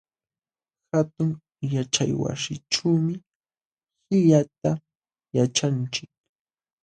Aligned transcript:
Hatun 0.91 1.29
yaćhaywasićhuumi 1.73 3.15
qillqayta 4.07 4.71
yaćhanchik. 5.35 6.11